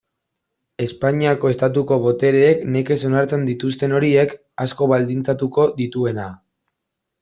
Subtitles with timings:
[0.85, 4.37] Espainiako Estatuko botereek nekez onartzen dituzten horiek,
[4.69, 6.31] asko baldintzatuko dituena.